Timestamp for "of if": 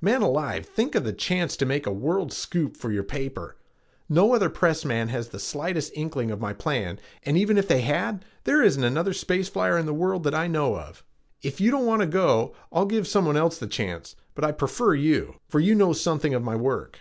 10.76-11.60